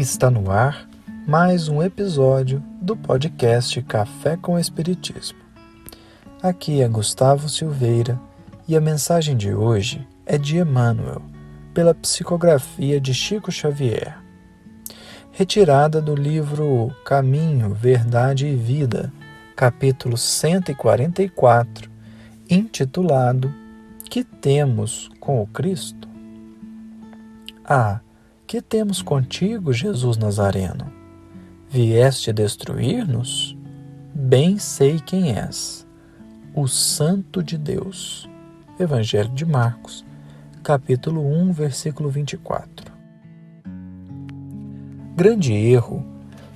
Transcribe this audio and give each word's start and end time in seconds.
Está 0.00 0.30
no 0.30 0.50
ar 0.50 0.88
mais 1.28 1.68
um 1.68 1.82
episódio 1.82 2.64
do 2.80 2.96
podcast 2.96 3.82
Café 3.82 4.34
com 4.34 4.58
Espiritismo. 4.58 5.38
Aqui 6.42 6.80
é 6.80 6.88
Gustavo 6.88 7.50
Silveira 7.50 8.18
e 8.66 8.74
a 8.74 8.80
mensagem 8.80 9.36
de 9.36 9.52
hoje 9.52 10.08
é 10.24 10.38
de 10.38 10.56
Emmanuel, 10.56 11.20
pela 11.74 11.92
psicografia 11.92 12.98
de 12.98 13.12
Chico 13.12 13.52
Xavier. 13.52 14.16
Retirada 15.32 16.00
do 16.00 16.14
livro 16.14 16.90
Caminho, 17.04 17.74
Verdade 17.74 18.46
e 18.46 18.56
Vida, 18.56 19.12
capítulo 19.54 20.16
144, 20.16 21.90
intitulado 22.48 23.52
Que 24.08 24.24
temos 24.24 25.10
com 25.20 25.42
o 25.42 25.46
Cristo? 25.46 26.08
Ah, 27.62 28.00
que 28.50 28.60
temos 28.60 29.00
contigo, 29.00 29.72
Jesus 29.72 30.16
Nazareno? 30.16 30.92
Vieste 31.68 32.32
destruir-nos? 32.32 33.56
Bem 34.12 34.58
sei 34.58 34.98
quem 34.98 35.38
és, 35.38 35.86
o 36.52 36.66
Santo 36.66 37.44
de 37.44 37.56
Deus. 37.56 38.28
Evangelho 38.76 39.28
de 39.28 39.46
Marcos, 39.46 40.04
capítulo 40.64 41.24
1, 41.24 41.52
versículo 41.52 42.10
24. 42.10 42.92
Grande 45.14 45.52
erro 45.52 46.04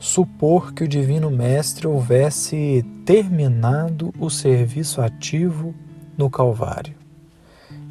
supor 0.00 0.72
que 0.72 0.84
o 0.84 0.88
Divino 0.88 1.30
Mestre 1.30 1.86
houvesse 1.86 2.86
terminado 3.04 4.14
o 4.18 4.30
serviço 4.30 5.02
ativo 5.02 5.74
no 6.16 6.30
Calvário. 6.30 6.94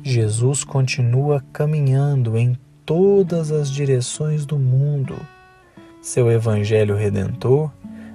Jesus 0.01 0.63
continua 0.63 1.45
caminhando 1.53 2.35
em 2.35 2.57
todas 2.91 3.53
as 3.53 3.71
direções 3.71 4.45
do 4.45 4.59
mundo. 4.59 5.15
Seu 6.01 6.29
Evangelho 6.29 6.93
Redentor 6.93 7.71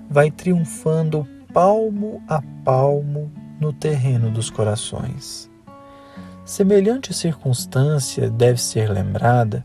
vai 0.06 0.30
triunfando 0.30 1.26
palmo 1.50 2.22
a 2.28 2.42
palmo 2.62 3.32
no 3.58 3.72
terreno 3.72 4.30
dos 4.30 4.50
corações. 4.50 5.50
Semelhante 6.44 7.14
circunstância 7.14 8.28
deve 8.28 8.60
ser 8.60 8.90
lembrada 8.90 9.64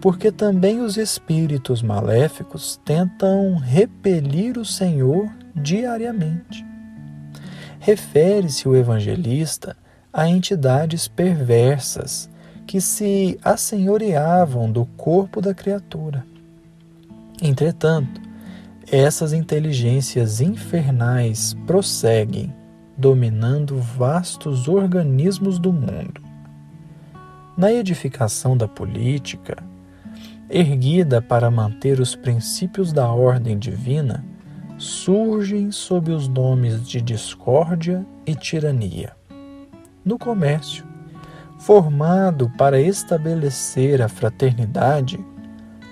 porque 0.00 0.30
também 0.30 0.82
os 0.82 0.96
espíritos 0.96 1.82
maléficos 1.82 2.80
tentam 2.84 3.56
repelir 3.56 4.56
o 4.56 4.64
Senhor 4.64 5.28
diariamente. 5.56 6.64
Refere-se 7.80 8.68
o 8.68 8.76
evangelista 8.76 9.76
a 10.12 10.28
entidades 10.28 11.08
perversas 11.08 12.32
que 12.66 12.80
se 12.80 13.38
assenhoreavam 13.42 14.70
do 14.70 14.84
corpo 14.96 15.40
da 15.40 15.54
criatura. 15.54 16.24
Entretanto, 17.42 18.20
essas 18.90 19.32
inteligências 19.32 20.40
infernais 20.40 21.54
prosseguem, 21.66 22.54
dominando 22.96 23.76
vastos 23.78 24.68
organismos 24.68 25.58
do 25.58 25.72
mundo. 25.72 26.20
Na 27.56 27.72
edificação 27.72 28.56
da 28.56 28.68
política, 28.68 29.56
erguida 30.48 31.20
para 31.20 31.50
manter 31.50 31.98
os 32.00 32.14
princípios 32.14 32.92
da 32.92 33.08
ordem 33.08 33.58
divina, 33.58 34.24
surgem 34.78 35.70
sob 35.70 36.12
os 36.12 36.28
nomes 36.28 36.86
de 36.86 37.00
discórdia 37.00 38.04
e 38.26 38.34
tirania. 38.34 39.12
No 40.04 40.18
comércio, 40.18 40.84
formado 41.64 42.52
para 42.58 42.78
estabelecer 42.78 44.02
a 44.02 44.08
fraternidade, 44.08 45.18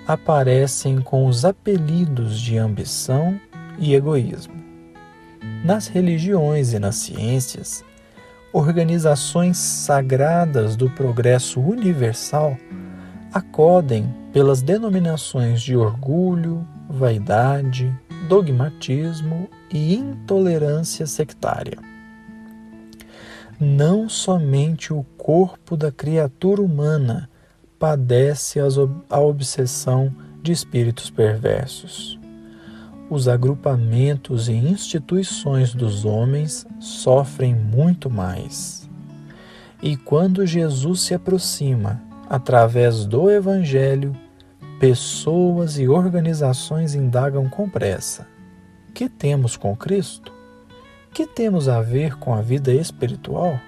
aparecem 0.07 1.01
com 1.01 1.25
os 1.25 1.43
apelidos 1.43 2.39
de 2.39 2.59
ambição 2.59 3.39
e 3.79 3.95
egoísmo. 3.95 4.53
Nas 5.65 5.87
religiões 5.87 6.73
e 6.73 6.79
nas 6.79 6.97
ciências, 6.97 7.83
organizações 8.53 9.57
sagradas 9.57 10.75
do 10.75 10.91
progresso 10.91 11.59
universal 11.59 12.55
acodem 13.33 14.13
pelas 14.31 14.61
denominações 14.61 15.59
de 15.59 15.75
orgulho, 15.75 16.67
vaidade, 16.87 17.91
dogmatismo 18.29 19.49
e 19.71 19.95
intolerância 19.95 21.07
sectária 21.07 21.92
não 23.63 24.09
somente 24.09 24.93
o 24.93 25.03
corpo 25.17 25.75
da 25.75 25.91
criatura 25.91 26.61
humana 26.61 27.29
padece 27.79 28.59
a 29.09 29.19
obsessão 29.19 30.13
de 30.41 30.51
espíritos 30.51 31.09
perversos. 31.09 32.19
Os 33.09 33.27
agrupamentos 33.27 34.49
e 34.49 34.53
instituições 34.53 35.73
dos 35.73 36.03
homens 36.03 36.65
sofrem 36.79 37.55
muito 37.55 38.09
mais. 38.09 38.89
E 39.81 39.95
quando 39.95 40.45
Jesus 40.45 41.01
se 41.01 41.13
aproxima, 41.13 42.01
através 42.29 43.05
do 43.05 43.29
Evangelho, 43.29 44.15
pessoas 44.79 45.77
e 45.77 45.87
organizações 45.87 46.95
indagam 46.95 47.47
com 47.47 47.69
pressa: 47.69 48.27
que 48.93 49.07
temos 49.07 49.55
com 49.55 49.75
Cristo? 49.75 50.32
Que 51.13 51.27
temos 51.27 51.69
a 51.69 51.79
ver 51.79 52.17
com 52.17 52.33
a 52.33 52.41
vida 52.41 52.73
espiritual? 52.73 53.59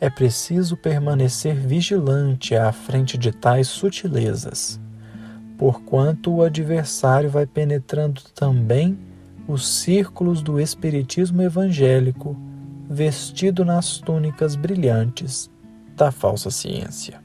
É 0.00 0.10
preciso 0.10 0.76
permanecer 0.76 1.54
vigilante 1.54 2.56
à 2.56 2.72
frente 2.72 3.16
de 3.16 3.30
tais 3.30 3.68
sutilezas, 3.68 4.80
porquanto 5.56 6.34
o 6.34 6.42
adversário 6.42 7.30
vai 7.30 7.46
penetrando 7.46 8.20
também 8.34 8.98
os 9.46 9.66
círculos 9.66 10.42
do 10.42 10.60
Espiritismo 10.60 11.40
evangélico, 11.40 12.36
vestido 12.90 13.64
nas 13.64 13.98
túnicas 13.98 14.56
brilhantes 14.56 15.48
da 15.96 16.10
falsa 16.10 16.50
ciência. 16.50 17.22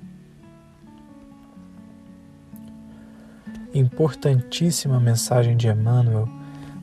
Importantíssima 3.74 5.00
mensagem 5.00 5.58
de 5.58 5.68
Emmanuel 5.68 6.39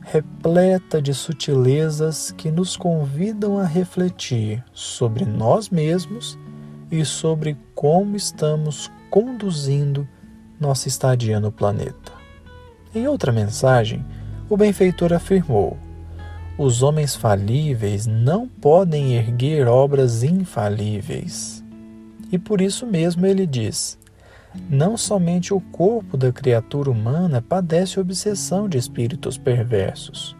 repleta 0.09 1.01
de 1.01 1.13
sutilezas 1.13 2.31
que 2.31 2.49
nos 2.49 2.77
convidam 2.77 3.59
a 3.59 3.65
refletir 3.65 4.63
sobre 4.71 5.25
nós 5.25 5.69
mesmos 5.69 6.39
e 6.89 7.03
sobre 7.03 7.57
como 7.75 8.15
estamos 8.15 8.89
conduzindo 9.09 10.07
nossa 10.57 10.87
estadia 10.87 11.41
no 11.41 11.51
planeta. 11.51 12.13
Em 12.95 13.05
outra 13.05 13.33
mensagem, 13.33 14.05
o 14.49 14.55
benfeitor 14.55 15.11
afirmou: 15.11 15.77
os 16.57 16.81
homens 16.81 17.13
falíveis 17.13 18.07
não 18.07 18.47
podem 18.47 19.13
erguer 19.15 19.67
obras 19.67 20.23
infalíveis. 20.23 21.61
E 22.31 22.37
por 22.37 22.61
isso 22.61 22.85
mesmo 22.85 23.25
ele 23.25 23.45
diz: 23.45 23.99
não 24.69 24.97
somente 24.97 25.53
o 25.53 25.61
corpo 25.61 26.17
da 26.17 26.31
criatura 26.31 26.89
humana 26.91 27.41
padece 27.41 27.99
obsessão 27.99 28.67
de 28.67 28.77
espíritos 28.77 29.37
perversos. 29.37 30.35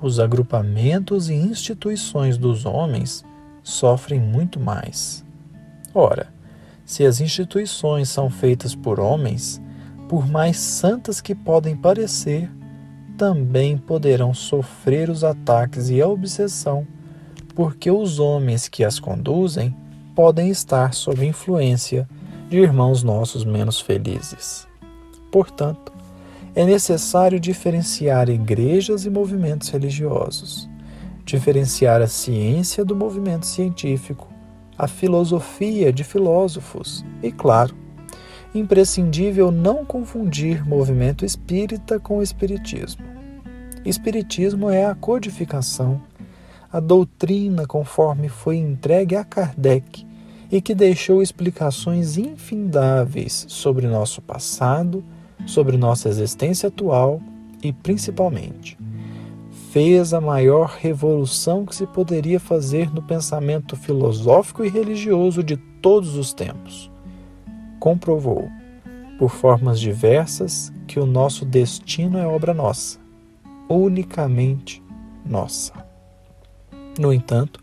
Os 0.00 0.20
agrupamentos 0.20 1.28
e 1.28 1.34
instituições 1.34 2.36
dos 2.36 2.64
homens 2.66 3.24
sofrem 3.62 4.20
muito 4.20 4.60
mais. 4.60 5.24
Ora, 5.94 6.28
se 6.84 7.04
as 7.04 7.20
instituições 7.20 8.08
são 8.08 8.30
feitas 8.30 8.74
por 8.74 9.00
homens, 9.00 9.60
por 10.08 10.28
mais 10.28 10.58
santas 10.58 11.20
que 11.20 11.34
podem 11.34 11.74
parecer, 11.74 12.50
também 13.16 13.76
poderão 13.76 14.32
sofrer 14.32 15.10
os 15.10 15.24
ataques 15.24 15.88
e 15.88 16.00
a 16.00 16.06
obsessão, 16.06 16.86
porque 17.54 17.90
os 17.90 18.20
homens 18.20 18.68
que 18.68 18.84
as 18.84 19.00
conduzem 19.00 19.74
podem 20.14 20.50
estar 20.50 20.94
sob 20.94 21.26
influência 21.26 22.08
de 22.48 22.58
irmãos 22.58 23.02
nossos 23.02 23.44
menos 23.44 23.80
felizes. 23.80 24.68
Portanto, 25.32 25.92
é 26.54 26.64
necessário 26.64 27.40
diferenciar 27.40 28.28
igrejas 28.28 29.04
e 29.04 29.10
movimentos 29.10 29.68
religiosos, 29.68 30.68
diferenciar 31.24 32.00
a 32.00 32.06
ciência 32.06 32.84
do 32.84 32.94
movimento 32.94 33.46
científico, 33.46 34.28
a 34.78 34.86
filosofia 34.86 35.92
de 35.92 36.04
filósofos 36.04 37.04
e, 37.22 37.32
claro, 37.32 37.74
imprescindível 38.54 39.50
não 39.50 39.84
confundir 39.84 40.66
movimento 40.66 41.24
espírita 41.24 41.98
com 41.98 42.22
espiritismo. 42.22 43.04
Espiritismo 43.84 44.70
é 44.70 44.86
a 44.86 44.94
codificação, 44.94 46.00
a 46.72 46.78
doutrina 46.78 47.66
conforme 47.66 48.28
foi 48.28 48.56
entregue 48.56 49.16
a 49.16 49.24
Kardec 49.24 50.05
e 50.50 50.60
que 50.60 50.74
deixou 50.74 51.22
explicações 51.22 52.16
infindáveis 52.16 53.46
sobre 53.48 53.86
nosso 53.86 54.22
passado, 54.22 55.04
sobre 55.46 55.76
nossa 55.76 56.08
existência 56.08 56.68
atual 56.68 57.20
e, 57.62 57.72
principalmente, 57.72 58.78
fez 59.70 60.14
a 60.14 60.20
maior 60.20 60.76
revolução 60.80 61.66
que 61.66 61.74
se 61.74 61.86
poderia 61.86 62.40
fazer 62.40 62.92
no 62.92 63.02
pensamento 63.02 63.76
filosófico 63.76 64.64
e 64.64 64.68
religioso 64.68 65.42
de 65.42 65.56
todos 65.56 66.16
os 66.16 66.32
tempos. 66.32 66.90
Comprovou, 67.78 68.48
por 69.18 69.30
formas 69.30 69.80
diversas, 69.80 70.72
que 70.86 70.98
o 70.98 71.06
nosso 71.06 71.44
destino 71.44 72.18
é 72.18 72.26
obra 72.26 72.54
nossa, 72.54 72.98
unicamente 73.68 74.82
nossa. 75.24 75.72
No 76.98 77.12
entanto, 77.12 77.60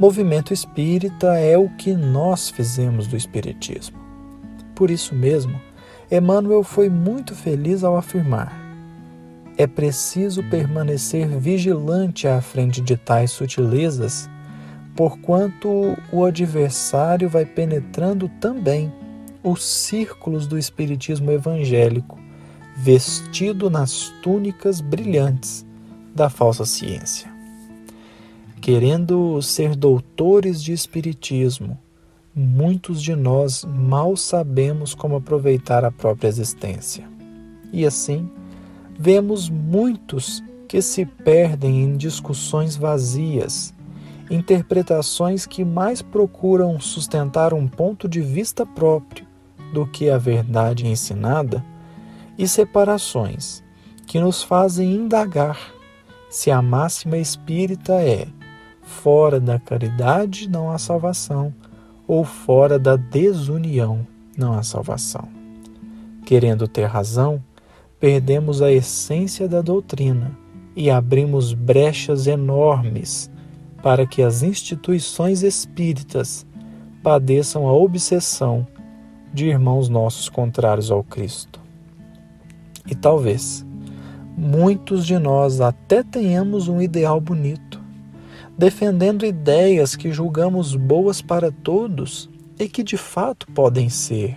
movimento 0.00 0.54
espírita 0.54 1.38
é 1.38 1.58
o 1.58 1.68
que 1.68 1.92
nós 1.92 2.48
fizemos 2.48 3.06
do 3.06 3.18
Espiritismo. 3.18 3.98
Por 4.74 4.90
isso 4.90 5.14
mesmo, 5.14 5.60
Emmanuel 6.10 6.64
foi 6.64 6.88
muito 6.88 7.34
feliz 7.34 7.84
ao 7.84 7.98
afirmar: 7.98 8.50
é 9.58 9.66
preciso 9.66 10.42
permanecer 10.44 11.28
vigilante 11.28 12.26
à 12.26 12.40
frente 12.40 12.80
de 12.80 12.96
tais 12.96 13.30
sutilezas, 13.30 14.26
porquanto 14.96 15.94
o 16.10 16.24
adversário 16.24 17.28
vai 17.28 17.44
penetrando 17.44 18.26
também 18.40 18.90
os 19.44 19.62
círculos 19.62 20.46
do 20.46 20.56
Espiritismo 20.56 21.30
evangélico, 21.30 22.18
vestido 22.74 23.68
nas 23.68 24.10
túnicas 24.22 24.80
brilhantes 24.80 25.66
da 26.14 26.30
falsa 26.30 26.64
ciência. 26.64 27.29
Querendo 28.60 29.40
ser 29.40 29.74
doutores 29.74 30.62
de 30.62 30.74
Espiritismo, 30.74 31.78
muitos 32.34 33.02
de 33.02 33.16
nós 33.16 33.64
mal 33.64 34.14
sabemos 34.18 34.94
como 34.94 35.16
aproveitar 35.16 35.82
a 35.82 35.90
própria 35.90 36.28
existência. 36.28 37.08
E 37.72 37.86
assim, 37.86 38.30
vemos 38.98 39.48
muitos 39.48 40.44
que 40.68 40.82
se 40.82 41.06
perdem 41.06 41.82
em 41.82 41.96
discussões 41.96 42.76
vazias, 42.76 43.72
interpretações 44.30 45.46
que 45.46 45.64
mais 45.64 46.02
procuram 46.02 46.78
sustentar 46.78 47.54
um 47.54 47.66
ponto 47.66 48.06
de 48.06 48.20
vista 48.20 48.66
próprio 48.66 49.26
do 49.72 49.86
que 49.86 50.10
a 50.10 50.18
verdade 50.18 50.86
ensinada, 50.86 51.64
e 52.36 52.46
separações 52.46 53.64
que 54.06 54.20
nos 54.20 54.42
fazem 54.42 54.92
indagar 54.92 55.58
se 56.28 56.50
a 56.50 56.60
máxima 56.60 57.16
espírita 57.16 57.94
é 57.94 58.28
fora 58.90 59.38
da 59.38 59.58
caridade 59.58 60.48
não 60.48 60.70
há 60.70 60.76
salvação 60.76 61.54
ou 62.06 62.24
fora 62.24 62.78
da 62.78 62.96
desunião 62.96 64.06
não 64.36 64.52
há 64.52 64.62
salvação. 64.62 65.28
Querendo 66.26 66.66
ter 66.66 66.86
razão, 66.86 67.42
perdemos 68.00 68.60
a 68.60 68.70
essência 68.70 69.48
da 69.48 69.62
doutrina 69.62 70.36
e 70.74 70.90
abrimos 70.90 71.52
brechas 71.52 72.26
enormes 72.26 73.30
para 73.80 74.06
que 74.06 74.22
as 74.22 74.42
instituições 74.42 75.42
espíritas 75.42 76.44
padeçam 77.02 77.66
a 77.66 77.72
obsessão 77.72 78.66
de 79.32 79.46
irmãos 79.46 79.88
nossos 79.88 80.28
contrários 80.28 80.90
ao 80.90 81.04
Cristo. 81.04 81.60
E 82.90 82.94
talvez 82.94 83.64
muitos 84.36 85.06
de 85.06 85.18
nós 85.18 85.60
até 85.60 86.02
tenhamos 86.02 86.66
um 86.66 86.80
ideal 86.82 87.20
bonito, 87.20 87.69
defendendo 88.60 89.24
ideias 89.24 89.96
que 89.96 90.12
julgamos 90.12 90.76
boas 90.76 91.22
para 91.22 91.50
todos 91.50 92.28
e 92.58 92.68
que 92.68 92.82
de 92.82 92.98
fato 92.98 93.46
podem 93.54 93.88
ser, 93.88 94.36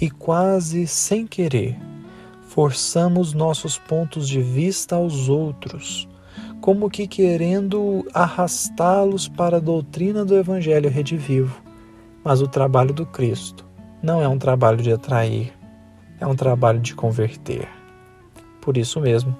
e 0.00 0.08
quase 0.08 0.86
sem 0.86 1.26
querer, 1.26 1.76
forçamos 2.48 3.34
nossos 3.34 3.76
pontos 3.78 4.30
de 4.30 4.40
vista 4.40 4.96
aos 4.96 5.28
outros, 5.28 6.08
como 6.62 6.88
que 6.88 7.06
querendo 7.06 8.08
arrastá-los 8.14 9.28
para 9.28 9.58
a 9.58 9.60
doutrina 9.60 10.24
do 10.24 10.34
Evangelho 10.34 10.88
redivivo, 10.88 11.60
mas 12.24 12.40
o 12.40 12.48
trabalho 12.48 12.94
do 12.94 13.04
Cristo 13.04 13.66
não 14.02 14.22
é 14.22 14.26
um 14.26 14.38
trabalho 14.38 14.78
de 14.78 14.90
atrair, 14.90 15.52
é 16.18 16.26
um 16.26 16.34
trabalho 16.34 16.80
de 16.80 16.94
converter. 16.94 17.68
Por 18.62 18.78
isso 18.78 19.02
mesmo, 19.02 19.36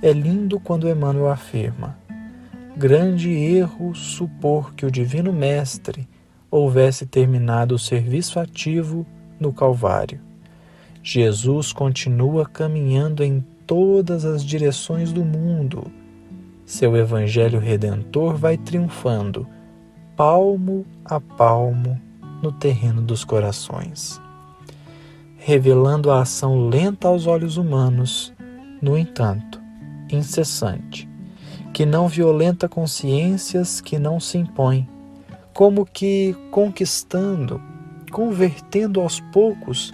é 0.00 0.12
lindo 0.12 0.60
quando 0.60 0.88
Emmanuel 0.88 1.32
afirma: 1.32 1.99
grande 2.80 3.30
erro 3.30 3.94
supor 3.94 4.72
que 4.72 4.86
o 4.86 4.90
Divino 4.90 5.34
Mestre 5.34 6.08
houvesse 6.50 7.04
terminado 7.04 7.74
o 7.74 7.78
serviço 7.78 8.40
ativo 8.40 9.06
no 9.38 9.52
Calvário. 9.52 10.18
Jesus 11.02 11.74
continua 11.74 12.46
caminhando 12.46 13.22
em 13.22 13.44
todas 13.66 14.24
as 14.24 14.42
direções 14.42 15.12
do 15.12 15.22
mundo. 15.22 15.92
Seu 16.64 16.96
Evangelho 16.96 17.58
redentor 17.58 18.34
vai 18.36 18.56
triunfando, 18.56 19.46
palmo 20.16 20.86
a 21.04 21.20
palmo 21.20 22.00
no 22.42 22.50
terreno 22.50 23.02
dos 23.02 23.24
corações, 23.24 24.18
revelando 25.36 26.10
a 26.10 26.22
ação 26.22 26.70
lenta 26.70 27.08
aos 27.08 27.26
olhos 27.26 27.58
humanos, 27.58 28.32
no 28.80 28.96
entanto, 28.96 29.60
incessante, 30.10 31.09
que 31.72 31.86
não 31.86 32.08
violenta 32.08 32.68
consciências 32.68 33.80
que 33.80 33.98
não 33.98 34.18
se 34.18 34.38
impõem, 34.38 34.88
como 35.52 35.84
que 35.84 36.36
conquistando, 36.50 37.60
convertendo 38.10 39.00
aos 39.00 39.20
poucos, 39.20 39.92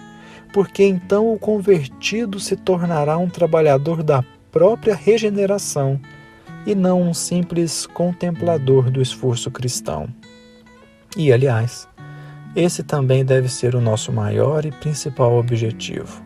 porque 0.53 0.83
então 0.83 1.31
o 1.31 1.39
convertido 1.39 2.39
se 2.39 2.55
tornará 2.55 3.17
um 3.17 3.29
trabalhador 3.29 4.01
da 4.01 4.23
própria 4.51 4.95
regeneração 4.95 5.99
e 6.65 6.73
não 6.73 7.01
um 7.01 7.13
simples 7.13 7.85
contemplador 7.85 8.89
do 8.89 9.01
esforço 9.01 9.51
cristão. 9.51 10.07
E, 11.15 11.31
aliás, 11.31 11.87
esse 12.55 12.83
também 12.83 13.23
deve 13.23 13.49
ser 13.49 13.75
o 13.75 13.81
nosso 13.81 14.11
maior 14.11 14.65
e 14.65 14.71
principal 14.71 15.37
objetivo. 15.37 16.21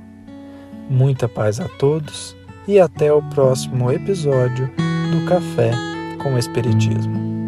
Muita 0.89 1.27
paz 1.27 1.59
a 1.59 1.67
todos 1.67 2.35
e 2.67 2.79
até 2.79 3.11
o 3.11 3.21
próximo 3.21 3.91
episódio 3.91 4.71
do 5.11 5.25
Café 5.25 5.71
com 6.17 6.35
o 6.35 6.39
Espiritismo. 6.39 7.40